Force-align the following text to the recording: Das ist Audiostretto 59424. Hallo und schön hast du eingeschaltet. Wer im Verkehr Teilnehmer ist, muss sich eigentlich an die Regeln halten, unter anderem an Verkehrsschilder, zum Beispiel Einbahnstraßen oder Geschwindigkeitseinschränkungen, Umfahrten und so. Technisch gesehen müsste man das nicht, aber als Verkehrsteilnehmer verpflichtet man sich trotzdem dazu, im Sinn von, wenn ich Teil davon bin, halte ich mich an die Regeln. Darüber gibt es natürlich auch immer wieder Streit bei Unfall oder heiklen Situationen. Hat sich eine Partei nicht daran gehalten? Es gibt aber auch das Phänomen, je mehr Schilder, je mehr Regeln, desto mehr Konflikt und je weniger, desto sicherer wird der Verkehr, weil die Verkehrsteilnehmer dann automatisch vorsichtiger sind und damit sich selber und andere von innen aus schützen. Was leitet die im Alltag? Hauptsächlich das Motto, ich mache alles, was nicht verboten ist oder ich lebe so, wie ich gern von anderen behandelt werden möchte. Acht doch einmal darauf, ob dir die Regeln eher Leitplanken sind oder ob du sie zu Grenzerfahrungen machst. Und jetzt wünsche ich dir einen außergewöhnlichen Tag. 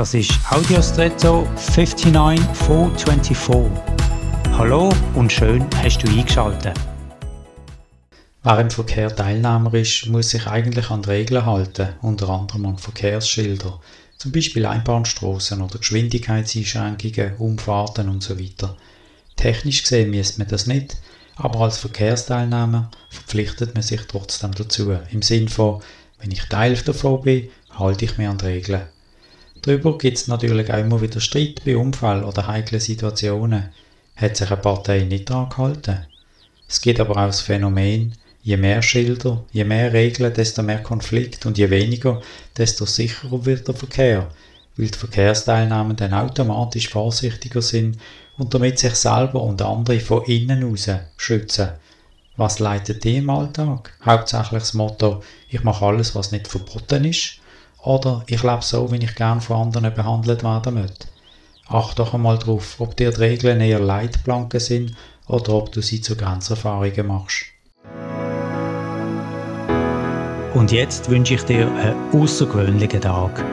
Das 0.00 0.14
ist 0.14 0.32
Audiostretto 0.48 1.46
59424. 1.56 3.70
Hallo 4.52 4.90
und 5.14 5.30
schön 5.30 5.66
hast 5.76 5.98
du 5.98 6.08
eingeschaltet. 6.08 6.72
Wer 8.42 8.60
im 8.60 8.70
Verkehr 8.70 9.14
Teilnehmer 9.14 9.74
ist, 9.74 10.06
muss 10.06 10.30
sich 10.30 10.46
eigentlich 10.46 10.88
an 10.88 11.02
die 11.02 11.10
Regeln 11.10 11.44
halten, 11.44 11.90
unter 12.00 12.30
anderem 12.30 12.64
an 12.64 12.78
Verkehrsschilder, 12.78 13.78
zum 14.16 14.32
Beispiel 14.32 14.64
Einbahnstraßen 14.64 15.60
oder 15.60 15.78
Geschwindigkeitseinschränkungen, 15.78 17.36
Umfahrten 17.36 18.08
und 18.08 18.22
so. 18.22 18.34
Technisch 19.36 19.82
gesehen 19.82 20.12
müsste 20.12 20.38
man 20.38 20.48
das 20.48 20.66
nicht, 20.66 20.96
aber 21.36 21.60
als 21.60 21.76
Verkehrsteilnehmer 21.76 22.90
verpflichtet 23.10 23.74
man 23.74 23.82
sich 23.82 24.00
trotzdem 24.08 24.52
dazu, 24.52 24.96
im 25.10 25.20
Sinn 25.20 25.50
von, 25.50 25.82
wenn 26.20 26.30
ich 26.30 26.44
Teil 26.44 26.74
davon 26.76 27.20
bin, 27.20 27.50
halte 27.68 28.06
ich 28.06 28.16
mich 28.16 28.28
an 28.28 28.38
die 28.38 28.46
Regeln. 28.46 28.88
Darüber 29.62 29.98
gibt 29.98 30.16
es 30.16 30.26
natürlich 30.26 30.72
auch 30.72 30.78
immer 30.78 31.02
wieder 31.02 31.20
Streit 31.20 31.62
bei 31.64 31.76
Unfall 31.76 32.24
oder 32.24 32.46
heiklen 32.46 32.80
Situationen. 32.80 33.68
Hat 34.16 34.36
sich 34.36 34.50
eine 34.50 34.60
Partei 34.60 35.00
nicht 35.00 35.28
daran 35.28 35.50
gehalten? 35.50 36.06
Es 36.66 36.80
gibt 36.80 37.00
aber 37.00 37.16
auch 37.16 37.26
das 37.26 37.42
Phänomen, 37.42 38.14
je 38.42 38.56
mehr 38.56 38.80
Schilder, 38.80 39.44
je 39.52 39.64
mehr 39.64 39.92
Regeln, 39.92 40.32
desto 40.32 40.62
mehr 40.62 40.82
Konflikt 40.82 41.44
und 41.44 41.58
je 41.58 41.68
weniger, 41.68 42.22
desto 42.56 42.86
sicherer 42.86 43.44
wird 43.44 43.68
der 43.68 43.74
Verkehr, 43.74 44.28
weil 44.76 44.88
die 44.88 44.98
Verkehrsteilnehmer 44.98 45.92
dann 45.94 46.14
automatisch 46.14 46.88
vorsichtiger 46.88 47.60
sind 47.60 47.98
und 48.38 48.54
damit 48.54 48.78
sich 48.78 48.94
selber 48.94 49.42
und 49.42 49.60
andere 49.60 50.00
von 50.00 50.24
innen 50.24 50.72
aus 50.72 50.88
schützen. 51.18 51.70
Was 52.36 52.60
leitet 52.60 53.04
die 53.04 53.18
im 53.18 53.28
Alltag? 53.28 53.92
Hauptsächlich 54.02 54.60
das 54.60 54.72
Motto, 54.74 55.22
ich 55.50 55.62
mache 55.64 55.84
alles, 55.84 56.14
was 56.14 56.32
nicht 56.32 56.48
verboten 56.48 57.04
ist 57.04 57.40
oder 57.82 58.22
ich 58.26 58.42
lebe 58.42 58.62
so, 58.62 58.90
wie 58.92 58.96
ich 58.96 59.14
gern 59.14 59.40
von 59.40 59.56
anderen 59.62 59.94
behandelt 59.94 60.42
werden 60.42 60.74
möchte. 60.74 61.08
Acht 61.68 61.98
doch 61.98 62.14
einmal 62.14 62.38
darauf, 62.38 62.80
ob 62.80 62.96
dir 62.96 63.10
die 63.10 63.20
Regeln 63.20 63.60
eher 63.60 63.78
Leitplanken 63.78 64.60
sind 64.60 64.94
oder 65.28 65.54
ob 65.54 65.72
du 65.72 65.80
sie 65.80 66.00
zu 66.00 66.16
Grenzerfahrungen 66.16 67.06
machst. 67.06 67.46
Und 70.52 70.72
jetzt 70.72 71.08
wünsche 71.08 71.34
ich 71.34 71.42
dir 71.44 71.68
einen 71.68 71.94
außergewöhnlichen 72.12 73.00
Tag. 73.00 73.44